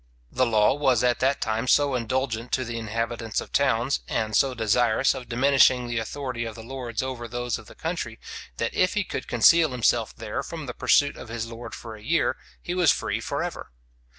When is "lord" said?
11.45-11.75